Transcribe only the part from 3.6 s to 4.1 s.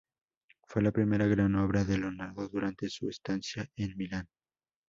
en